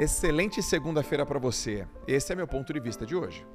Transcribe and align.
Excelente 0.00 0.62
segunda-feira 0.62 1.26
para 1.26 1.38
você. 1.38 1.86
Esse 2.08 2.32
é 2.32 2.34
meu 2.34 2.46
ponto 2.46 2.72
de 2.72 2.80
vista 2.80 3.04
de 3.04 3.14
hoje. 3.14 3.46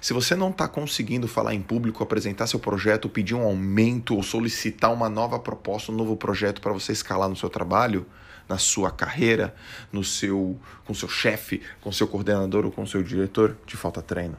Se 0.00 0.12
você 0.12 0.36
não 0.36 0.50
está 0.50 0.68
conseguindo 0.68 1.26
falar 1.26 1.52
em 1.52 1.60
público, 1.60 2.04
apresentar 2.04 2.46
seu 2.46 2.60
projeto, 2.60 3.08
pedir 3.08 3.34
um 3.34 3.42
aumento 3.42 4.14
ou 4.14 4.22
solicitar 4.22 4.92
uma 4.92 5.08
nova 5.08 5.40
proposta, 5.40 5.90
um 5.90 5.96
novo 5.96 6.16
projeto 6.16 6.60
para 6.60 6.72
você 6.72 6.92
escalar 6.92 7.28
no 7.28 7.34
seu 7.34 7.50
trabalho, 7.50 8.06
na 8.48 8.58
sua 8.58 8.92
carreira, 8.92 9.56
no 9.90 10.04
seu, 10.04 10.56
com 10.84 10.94
seu 10.94 11.08
chefe, 11.08 11.60
com 11.80 11.90
seu 11.90 12.06
coordenador 12.06 12.64
ou 12.64 12.70
com 12.70 12.86
seu 12.86 13.02
diretor, 13.02 13.58
te 13.66 13.76
falta 13.76 14.00
treino. 14.00 14.36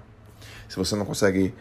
Se 0.69 0.77
você 0.77 0.95
não 0.95 1.05
consegue 1.05 1.53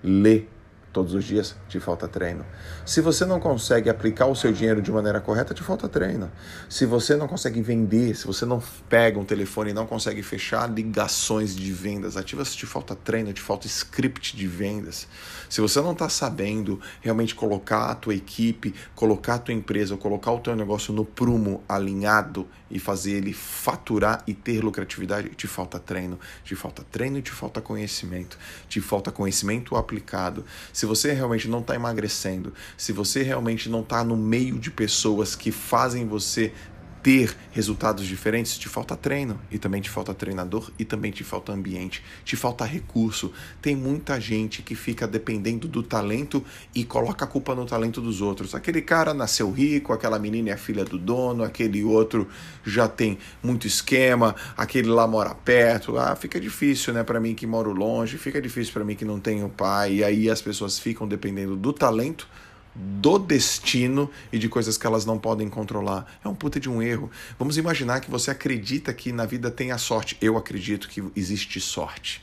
ler 0.00 0.48
todos 0.92 1.14
os 1.14 1.24
dias, 1.24 1.54
te 1.68 1.78
falta 1.78 2.08
treino. 2.08 2.44
Se 2.84 3.00
você 3.00 3.24
não 3.24 3.38
consegue 3.38 3.88
aplicar 3.88 4.26
o 4.26 4.34
seu 4.34 4.52
dinheiro 4.52 4.82
de 4.82 4.90
maneira 4.90 5.20
correta, 5.20 5.54
te 5.54 5.62
falta 5.62 5.88
treino. 5.88 6.30
Se 6.68 6.84
você 6.84 7.16
não 7.16 7.28
consegue 7.28 7.62
vender, 7.62 8.16
se 8.16 8.26
você 8.26 8.44
não 8.44 8.62
pega 8.88 9.18
um 9.18 9.24
telefone 9.24 9.70
e 9.70 9.74
não 9.74 9.86
consegue 9.86 10.22
fechar 10.22 10.68
ligações 10.68 11.54
de 11.54 11.72
vendas 11.72 12.16
ativas, 12.16 12.54
te 12.54 12.66
falta 12.66 12.96
treino, 12.96 13.32
te 13.32 13.40
falta 13.40 13.66
script 13.66 14.36
de 14.36 14.46
vendas. 14.46 15.06
Se 15.48 15.60
você 15.60 15.80
não 15.80 15.92
está 15.92 16.08
sabendo 16.08 16.80
realmente 17.00 17.34
colocar 17.34 17.90
a 17.90 17.94
tua 17.94 18.14
equipe, 18.14 18.74
colocar 18.94 19.34
a 19.34 19.38
tua 19.38 19.54
empresa, 19.54 19.96
colocar 19.96 20.32
o 20.32 20.40
teu 20.40 20.56
negócio 20.56 20.92
no 20.92 21.04
prumo 21.04 21.62
alinhado 21.68 22.48
e 22.70 22.78
fazer 22.78 23.12
ele 23.12 23.32
faturar 23.32 24.22
e 24.26 24.34
ter 24.34 24.62
lucratividade, 24.62 25.30
te 25.30 25.46
falta 25.46 25.78
treino, 25.78 26.18
te 26.44 26.54
falta 26.54 26.84
treino 26.90 27.18
e 27.18 27.22
te 27.22 27.32
falta 27.32 27.60
conhecimento, 27.60 28.38
te 28.68 28.80
falta 28.80 29.10
conhecimento 29.10 29.76
aplicado 29.76 30.44
se 30.80 30.86
você 30.86 31.12
realmente 31.12 31.46
não 31.46 31.58
está 31.58 31.74
emagrecendo, 31.74 32.54
se 32.74 32.90
você 32.90 33.22
realmente 33.22 33.68
não 33.68 33.80
está 33.82 34.02
no 34.02 34.16
meio 34.16 34.58
de 34.58 34.70
pessoas 34.70 35.36
que 35.36 35.52
fazem 35.52 36.06
você 36.06 36.54
ter 37.02 37.36
resultados 37.52 38.06
diferentes, 38.06 38.58
te 38.58 38.68
falta 38.68 38.96
treino 38.96 39.40
e 39.50 39.58
também 39.58 39.80
te 39.80 39.88
falta 39.88 40.12
treinador 40.14 40.70
e 40.78 40.84
também 40.84 41.10
te 41.10 41.24
falta 41.24 41.52
ambiente, 41.52 42.02
te 42.24 42.36
falta 42.36 42.64
recurso. 42.64 43.32
Tem 43.60 43.74
muita 43.74 44.20
gente 44.20 44.62
que 44.62 44.74
fica 44.74 45.06
dependendo 45.06 45.66
do 45.66 45.82
talento 45.82 46.44
e 46.74 46.84
coloca 46.84 47.24
a 47.24 47.28
culpa 47.28 47.54
no 47.54 47.64
talento 47.64 48.00
dos 48.00 48.20
outros. 48.20 48.54
Aquele 48.54 48.82
cara 48.82 49.14
nasceu 49.14 49.50
rico, 49.50 49.92
aquela 49.92 50.18
menina 50.18 50.50
é 50.50 50.56
filha 50.56 50.84
do 50.84 50.98
dono, 50.98 51.42
aquele 51.42 51.82
outro 51.82 52.28
já 52.64 52.88
tem 52.88 53.18
muito 53.42 53.66
esquema, 53.66 54.34
aquele 54.56 54.88
lá 54.88 55.06
mora 55.06 55.34
perto. 55.34 55.98
Ah, 55.98 56.14
fica 56.14 56.40
difícil, 56.40 56.92
né, 56.92 57.02
para 57.02 57.18
mim 57.18 57.34
que 57.34 57.46
moro 57.46 57.72
longe, 57.72 58.18
fica 58.18 58.40
difícil 58.40 58.72
para 58.72 58.84
mim 58.84 58.94
que 58.94 59.04
não 59.04 59.18
tenho 59.18 59.48
pai. 59.48 59.96
E 59.96 60.04
aí 60.04 60.30
as 60.30 60.42
pessoas 60.42 60.78
ficam 60.78 61.08
dependendo 61.08 61.56
do 61.56 61.72
talento 61.72 62.28
do 62.74 63.18
destino 63.18 64.10
e 64.32 64.38
de 64.38 64.48
coisas 64.48 64.76
que 64.76 64.86
elas 64.86 65.04
não 65.04 65.18
podem 65.18 65.48
controlar. 65.48 66.06
É 66.24 66.28
um 66.28 66.34
puta 66.34 66.60
de 66.60 66.68
um 66.68 66.82
erro. 66.82 67.10
Vamos 67.38 67.56
imaginar 67.56 68.00
que 68.00 68.10
você 68.10 68.30
acredita 68.30 68.92
que 68.92 69.12
na 69.12 69.26
vida 69.26 69.50
tem 69.50 69.72
a 69.72 69.78
sorte. 69.78 70.16
Eu 70.20 70.36
acredito 70.36 70.88
que 70.88 71.02
existe 71.16 71.60
sorte. 71.60 72.22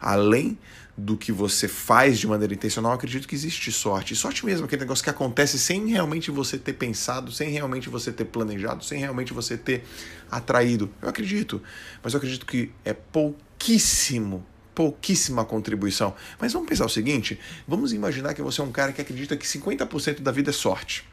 Além 0.00 0.58
do 0.96 1.16
que 1.16 1.30
você 1.30 1.68
faz 1.68 2.18
de 2.18 2.26
maneira 2.26 2.54
intencional, 2.54 2.92
acredito 2.92 3.28
que 3.28 3.34
existe 3.34 3.70
sorte. 3.70 4.14
E 4.14 4.16
sorte 4.16 4.46
mesmo, 4.46 4.64
aquele 4.64 4.80
negócio 4.80 5.04
que 5.04 5.10
acontece 5.10 5.58
sem 5.58 5.86
realmente 5.88 6.30
você 6.30 6.56
ter 6.56 6.72
pensado, 6.72 7.30
sem 7.30 7.50
realmente 7.50 7.90
você 7.90 8.10
ter 8.10 8.24
planejado, 8.24 8.82
sem 8.82 8.98
realmente 8.98 9.34
você 9.34 9.56
ter 9.56 9.84
atraído. 10.30 10.90
Eu 11.02 11.08
acredito. 11.08 11.62
Mas 12.02 12.14
eu 12.14 12.18
acredito 12.18 12.46
que 12.46 12.72
é 12.84 12.94
pouquíssimo 12.94 14.44
pouquíssima 14.76 15.44
contribuição. 15.44 16.14
Mas 16.38 16.52
vamos 16.52 16.68
pensar 16.68 16.84
o 16.84 16.88
seguinte: 16.88 17.40
vamos 17.66 17.92
imaginar 17.94 18.34
que 18.34 18.42
você 18.42 18.60
é 18.60 18.64
um 18.64 18.70
cara 18.70 18.92
que 18.92 19.00
acredita 19.00 19.36
que 19.36 19.46
50% 19.46 20.20
da 20.20 20.30
vida 20.30 20.50
é 20.50 20.52
sorte. 20.52 21.04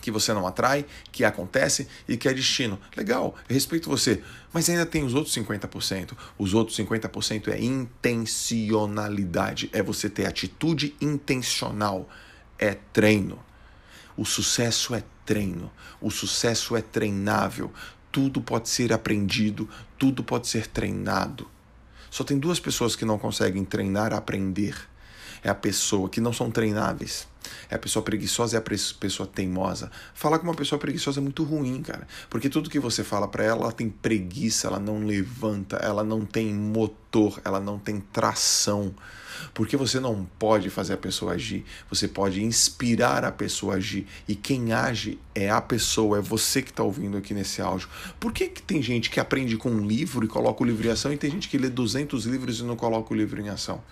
Que 0.00 0.10
você 0.10 0.32
não 0.32 0.46
atrai, 0.46 0.86
que 1.12 1.22
acontece 1.24 1.86
e 2.08 2.16
que 2.16 2.26
é 2.28 2.32
destino. 2.32 2.80
Legal, 2.96 3.34
respeito 3.48 3.90
você. 3.90 4.22
Mas 4.52 4.70
ainda 4.70 4.86
tem 4.86 5.04
os 5.04 5.12
outros 5.12 5.36
50%. 5.36 6.12
Os 6.38 6.54
outros 6.54 6.78
50% 6.78 7.48
é 7.48 7.60
intencionalidade. 7.60 9.68
É 9.72 9.82
você 9.82 10.08
ter 10.08 10.26
atitude 10.26 10.94
intencional. 11.00 12.08
É 12.58 12.76
treino. 12.92 13.40
O 14.16 14.24
sucesso 14.24 14.94
é 14.94 15.02
treino. 15.26 15.68
O 16.00 16.10
sucesso 16.10 16.76
é 16.76 16.80
treinável. 16.80 17.72
Tudo 18.10 18.40
pode 18.40 18.68
ser 18.68 18.92
aprendido, 18.92 19.68
tudo 19.98 20.24
pode 20.24 20.48
ser 20.48 20.66
treinado. 20.68 21.46
Só 22.10 22.24
tem 22.24 22.38
duas 22.38 22.58
pessoas 22.60 22.96
que 22.96 23.04
não 23.04 23.18
conseguem 23.18 23.64
treinar 23.64 24.12
aprender. 24.12 24.74
É 25.42 25.48
a 25.48 25.54
pessoa 25.54 26.08
que 26.08 26.20
não 26.20 26.32
são 26.32 26.50
treináveis. 26.50 27.26
É 27.70 27.74
a 27.74 27.78
pessoa 27.78 28.02
preguiçosa 28.02 28.56
e 28.56 28.58
a 28.58 28.62
pessoa 28.62 29.26
teimosa. 29.26 29.90
Falar 30.14 30.38
com 30.38 30.44
uma 30.44 30.54
pessoa 30.54 30.78
preguiçosa 30.78 31.20
é 31.20 31.22
muito 31.22 31.44
ruim, 31.44 31.82
cara. 31.82 32.06
Porque 32.28 32.48
tudo 32.48 32.70
que 32.70 32.78
você 32.78 33.04
fala 33.04 33.28
para 33.28 33.44
ela, 33.44 33.62
ela 33.62 33.72
tem 33.72 33.88
preguiça, 33.88 34.66
ela 34.66 34.78
não 34.78 35.04
levanta, 35.04 35.76
ela 35.76 36.04
não 36.04 36.24
tem 36.24 36.52
motor, 36.54 37.40
ela 37.44 37.60
não 37.60 37.78
tem 37.78 38.00
tração. 38.00 38.94
Porque 39.54 39.76
você 39.76 40.00
não 40.00 40.26
pode 40.38 40.70
fazer 40.70 40.94
a 40.94 40.96
pessoa 40.96 41.32
agir, 41.32 41.64
você 41.88 42.08
pode 42.08 42.42
inspirar 42.42 43.24
a 43.24 43.32
pessoa 43.32 43.74
a 43.74 43.76
agir. 43.76 44.06
E 44.26 44.34
quem 44.34 44.72
age 44.72 45.18
é 45.34 45.50
a 45.50 45.60
pessoa, 45.60 46.18
é 46.18 46.20
você 46.20 46.62
que 46.62 46.70
está 46.70 46.82
ouvindo 46.82 47.16
aqui 47.16 47.34
nesse 47.34 47.60
áudio. 47.60 47.88
Por 48.18 48.32
que, 48.32 48.48
que 48.48 48.62
tem 48.62 48.82
gente 48.82 49.10
que 49.10 49.20
aprende 49.20 49.56
com 49.56 49.70
um 49.70 49.86
livro 49.86 50.24
e 50.24 50.28
coloca 50.28 50.62
o 50.62 50.66
livro 50.66 50.86
em 50.86 50.90
ação 50.90 51.12
e 51.12 51.16
tem 51.16 51.30
gente 51.30 51.48
que 51.48 51.58
lê 51.58 51.68
200 51.68 52.24
livros 52.26 52.60
e 52.60 52.64
não 52.64 52.76
coloca 52.76 53.12
o 53.12 53.16
livro 53.16 53.40
em 53.40 53.48
ação? 53.48 53.82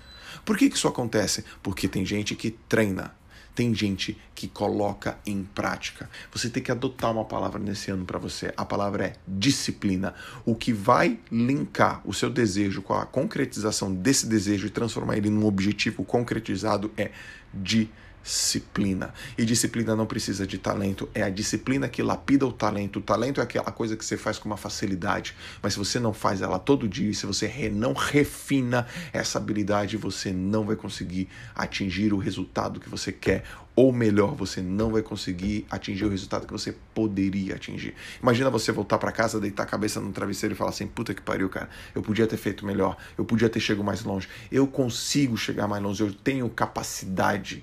Por 0.45 0.57
que, 0.57 0.69
que 0.69 0.77
isso 0.77 0.89
acontece? 0.89 1.45
Porque 1.63 1.89
tem 1.89 2.05
gente 2.05 2.35
que 2.35 2.51
treina 2.51 3.15
tem 3.57 3.75
gente 3.75 4.17
que 4.35 4.47
coloca 4.47 5.19
em 5.27 5.43
prática. 5.43 6.09
Você 6.31 6.51
tem 6.51 6.63
que 6.63 6.71
adotar 6.71 7.11
uma 7.11 7.25
palavra 7.25 7.59
nesse 7.59 7.91
ano 7.91 8.05
para 8.05 8.19
você. 8.19 8.53
A 8.55 8.67
palavra 8.67 9.07
é 9.07 9.13
disciplina. 9.27 10.15
O 10.45 10.55
que 10.55 10.75
vai 10.75 11.19
linkar 11.33 12.03
o 12.05 12.13
seu 12.13 12.29
desejo 12.29 12.83
com 12.83 12.93
a 12.93 13.07
concretização 13.07 13.93
desse 13.93 14.27
desejo 14.27 14.67
e 14.67 14.71
transformar 14.71 15.17
ele 15.17 15.31
num 15.31 15.47
objetivo 15.47 16.05
concretizado 16.05 16.93
é 16.99 17.11
disciplina 17.53 17.91
disciplina. 18.27 19.15
E 19.39 19.45
disciplina 19.45 19.95
não 19.95 20.05
precisa 20.05 20.45
de 20.47 20.59
talento, 20.59 21.09
é 21.15 21.23
a 21.23 21.31
disciplina 21.31 21.89
que 21.89 22.03
lapida 22.03 22.45
o 22.45 22.53
talento. 22.53 22.99
O 22.99 23.03
talento 23.03 23.41
é 23.41 23.45
aquela 23.45 23.71
coisa 23.71 23.97
que 23.97 24.05
você 24.05 24.17
faz 24.17 24.37
com 24.37 24.49
uma 24.49 24.57
facilidade, 24.57 25.35
mas 25.63 25.75
se 25.75 25.79
você 25.79 26.01
não 26.01 26.13
faz 26.13 26.43
ela 26.43 26.59
todo 26.59 26.89
dia, 26.89 27.15
se 27.15 27.25
você 27.25 27.47
não 27.71 27.93
refina 27.93 28.87
essa 29.13 29.39
habilidade, 29.39 29.97
você 29.97 30.33
não 30.33 30.65
vai 30.65 30.75
conseguir 30.75 31.29
atingir 31.55 32.13
o 32.13 32.19
resultado 32.19 32.81
que 32.81 32.89
você 32.89 33.13
quer, 33.13 33.45
ou 33.77 33.93
melhor, 33.93 34.35
você 34.35 34.61
não 34.61 34.91
vai 34.91 35.03
conseguir 35.03 35.67
atingir 35.71 36.07
o 36.07 36.09
resultado 36.09 36.47
que 36.47 36.53
você 36.53 36.75
poderia 36.95 37.55
atingir. 37.55 37.95
Imagina 38.21 38.51
você 38.51 38.73
voltar 38.73 38.99
para 38.99 39.13
casa, 39.13 39.39
deitar 39.39 39.65
a 39.65 39.67
cabeça 39.67 40.01
no 40.01 40.11
travesseiro 40.13 40.55
e 40.55 40.57
falar 40.57 40.71
assim: 40.71 40.87
puta 40.87 41.15
que 41.15 41.21
pariu, 41.21 41.49
cara, 41.49 41.69
eu 41.95 42.03
podia 42.03 42.27
ter 42.27 42.39
feito 42.39 42.67
melhor, 42.67 42.97
eu 43.17 43.25
podia 43.25 43.49
ter 43.49 43.61
chegado 43.61 43.85
mais 43.85 44.03
longe, 44.03 44.29
eu 44.51 44.67
consigo 44.67 45.37
chegar 45.37 45.69
mais 45.69 45.83
longe, 45.83 46.03
eu 46.03 46.13
tenho 46.13 46.49
capacidade. 46.49 47.63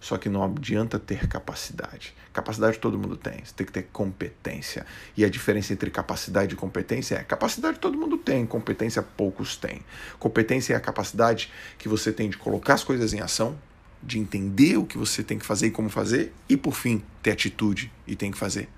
Só 0.00 0.16
que 0.16 0.30
não 0.30 0.42
adianta 0.42 0.98
ter 0.98 1.28
capacidade. 1.28 2.14
Capacidade 2.32 2.78
todo 2.78 2.98
mundo 2.98 3.16
tem, 3.16 3.44
você 3.44 3.52
tem 3.54 3.66
que 3.66 3.72
ter 3.72 3.88
competência. 3.92 4.86
E 5.14 5.24
a 5.24 5.28
diferença 5.28 5.74
entre 5.74 5.90
capacidade 5.90 6.54
e 6.54 6.56
competência 6.56 7.16
é: 7.16 7.22
capacidade 7.22 7.78
todo 7.78 7.98
mundo 7.98 8.16
tem, 8.16 8.46
competência 8.46 9.02
poucos 9.02 9.56
têm. 9.56 9.82
Competência 10.18 10.72
é 10.72 10.76
a 10.76 10.80
capacidade 10.80 11.52
que 11.78 11.88
você 11.88 12.10
tem 12.12 12.30
de 12.30 12.38
colocar 12.38 12.74
as 12.74 12.82
coisas 12.82 13.12
em 13.12 13.20
ação, 13.20 13.58
de 14.02 14.18
entender 14.18 14.78
o 14.78 14.86
que 14.86 14.96
você 14.96 15.22
tem 15.22 15.38
que 15.38 15.44
fazer 15.44 15.66
e 15.66 15.70
como 15.70 15.90
fazer, 15.90 16.32
e 16.48 16.56
por 16.56 16.74
fim, 16.74 17.02
ter 17.22 17.32
atitude 17.32 17.92
e 18.06 18.16
tem 18.16 18.30
que 18.30 18.38
fazer. 18.38 18.68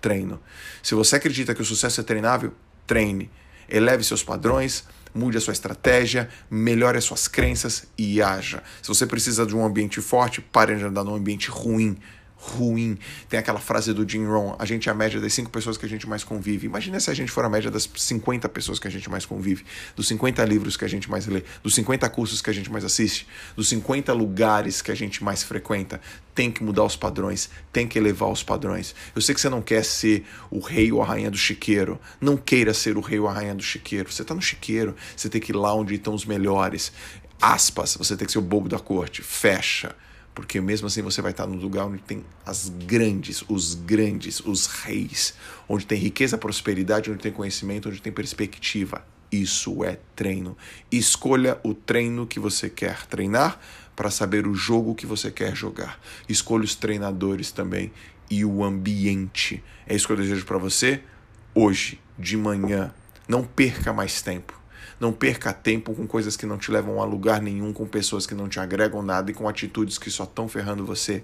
Treino. 0.00 0.40
Se 0.82 0.96
você 0.96 1.14
acredita 1.14 1.54
que 1.54 1.62
o 1.62 1.64
sucesso 1.64 2.00
é 2.00 2.04
treinável, 2.04 2.52
treine. 2.86 3.30
Eleve 3.68 4.02
seus 4.02 4.24
padrões, 4.24 4.84
mude 5.14 5.38
a 5.38 5.40
sua 5.40 5.52
estratégia, 5.52 6.28
melhore 6.50 6.98
as 6.98 7.04
suas 7.04 7.28
crenças 7.28 7.86
e 7.96 8.22
haja. 8.22 8.62
Se 8.80 8.88
você 8.88 9.06
precisa 9.06 9.46
de 9.46 9.56
um 9.56 9.64
ambiente 9.64 10.00
forte, 10.00 10.40
pare 10.40 10.76
de 10.76 10.84
andar 10.84 11.04
num 11.04 11.14
ambiente 11.14 11.50
ruim 11.50 11.98
ruim. 12.42 12.98
Tem 13.28 13.38
aquela 13.38 13.60
frase 13.60 13.92
do 13.92 14.08
Jim 14.08 14.24
Rohn, 14.26 14.56
a 14.58 14.64
gente 14.64 14.88
é 14.88 14.92
a 14.92 14.94
média 14.94 15.20
das 15.20 15.32
cinco 15.32 15.48
pessoas 15.48 15.78
que 15.78 15.86
a 15.86 15.88
gente 15.88 16.08
mais 16.08 16.24
convive. 16.24 16.66
Imagina 16.66 16.98
se 16.98 17.08
a 17.08 17.14
gente 17.14 17.30
for 17.30 17.44
a 17.44 17.48
média 17.48 17.70
das 17.70 17.88
50 17.94 18.48
pessoas 18.48 18.80
que 18.80 18.88
a 18.88 18.90
gente 18.90 19.08
mais 19.08 19.24
convive, 19.24 19.64
dos 19.94 20.08
50 20.08 20.44
livros 20.44 20.76
que 20.76 20.84
a 20.84 20.88
gente 20.88 21.08
mais 21.08 21.26
lê, 21.26 21.44
dos 21.62 21.74
50 21.74 22.08
cursos 22.10 22.42
que 22.42 22.50
a 22.50 22.52
gente 22.52 22.70
mais 22.70 22.84
assiste, 22.84 23.28
dos 23.54 23.68
50 23.68 24.12
lugares 24.12 24.82
que 24.82 24.90
a 24.90 24.94
gente 24.94 25.22
mais 25.22 25.44
frequenta. 25.44 26.00
Tem 26.34 26.50
que 26.50 26.64
mudar 26.64 26.84
os 26.84 26.96
padrões, 26.96 27.48
tem 27.72 27.86
que 27.86 27.96
elevar 27.96 28.28
os 28.28 28.42
padrões. 28.42 28.94
Eu 29.14 29.22
sei 29.22 29.34
que 29.34 29.40
você 29.40 29.48
não 29.48 29.62
quer 29.62 29.84
ser 29.84 30.24
o 30.50 30.58
rei 30.58 30.90
ou 30.90 31.00
a 31.00 31.06
rainha 31.06 31.30
do 31.30 31.36
chiqueiro. 31.36 32.00
Não 32.20 32.36
queira 32.36 32.74
ser 32.74 32.96
o 32.96 33.00
rei 33.00 33.20
ou 33.20 33.28
a 33.28 33.32
rainha 33.32 33.54
do 33.54 33.62
chiqueiro. 33.62 34.10
Você 34.10 34.22
está 34.22 34.34
no 34.34 34.42
chiqueiro, 34.42 34.96
você 35.16 35.28
tem 35.28 35.40
que 35.40 35.52
ir 35.52 35.56
lá 35.56 35.74
onde 35.74 35.94
estão 35.94 36.14
os 36.14 36.24
melhores. 36.24 36.90
Aspas, 37.40 37.96
você 37.96 38.16
tem 38.16 38.26
que 38.26 38.32
ser 38.32 38.38
o 38.38 38.42
bobo 38.42 38.68
da 38.68 38.78
corte. 38.78 39.22
Fecha 39.22 39.94
porque 40.34 40.60
mesmo 40.60 40.86
assim 40.86 41.02
você 41.02 41.20
vai 41.20 41.32
estar 41.32 41.46
no 41.46 41.56
lugar 41.56 41.86
onde 41.86 42.02
tem 42.02 42.24
as 42.44 42.68
grandes, 42.68 43.44
os 43.48 43.74
grandes, 43.74 44.40
os 44.40 44.66
reis, 44.66 45.34
onde 45.68 45.86
tem 45.86 45.98
riqueza, 45.98 46.38
prosperidade, 46.38 47.10
onde 47.10 47.20
tem 47.20 47.32
conhecimento, 47.32 47.88
onde 47.88 48.00
tem 48.00 48.12
perspectiva. 48.12 49.04
Isso 49.30 49.82
é 49.84 49.98
treino. 50.14 50.56
Escolha 50.90 51.58
o 51.62 51.74
treino 51.74 52.26
que 52.26 52.38
você 52.38 52.68
quer 52.68 53.06
treinar 53.06 53.58
para 53.96 54.10
saber 54.10 54.46
o 54.46 54.54
jogo 54.54 54.94
que 54.94 55.06
você 55.06 55.30
quer 55.30 55.54
jogar. 55.54 55.98
Escolha 56.28 56.64
os 56.64 56.74
treinadores 56.74 57.50
também 57.50 57.92
e 58.30 58.44
o 58.44 58.64
ambiente. 58.64 59.62
É 59.86 59.94
isso 59.94 60.06
que 60.06 60.12
eu 60.12 60.16
desejo 60.16 60.44
para 60.44 60.58
você 60.58 61.02
hoje, 61.54 62.00
de 62.18 62.36
manhã. 62.36 62.92
Não 63.28 63.44
perca 63.44 63.92
mais 63.92 64.22
tempo. 64.22 64.61
Não 64.98 65.12
perca 65.12 65.52
tempo 65.52 65.94
com 65.94 66.06
coisas 66.06 66.36
que 66.36 66.46
não 66.46 66.58
te 66.58 66.70
levam 66.70 67.00
a 67.00 67.04
lugar 67.04 67.40
nenhum, 67.40 67.72
com 67.72 67.86
pessoas 67.86 68.26
que 68.26 68.34
não 68.34 68.48
te 68.48 68.60
agregam 68.60 69.02
nada 69.02 69.30
e 69.30 69.34
com 69.34 69.48
atitudes 69.48 69.98
que 69.98 70.10
só 70.10 70.24
estão 70.24 70.48
ferrando 70.48 70.84
você. 70.84 71.22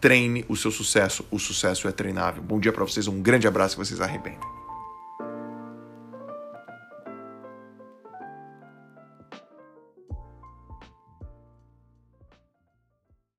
Treine 0.00 0.44
o 0.48 0.56
seu 0.56 0.70
sucesso. 0.70 1.24
O 1.30 1.38
sucesso 1.38 1.88
é 1.88 1.92
treinável. 1.92 2.42
Bom 2.42 2.60
dia 2.60 2.72
para 2.72 2.84
vocês, 2.84 3.06
um 3.06 3.20
grande 3.20 3.46
abraço 3.46 3.76
e 3.76 3.84
vocês 3.84 4.00
arrebentem. 4.00 4.57